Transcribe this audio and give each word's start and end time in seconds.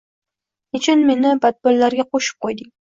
Nechun 0.79 1.05
meni 1.11 1.37
badbinlarga 1.47 2.11
qoʼshib 2.13 2.43
qoʼyding 2.45 2.79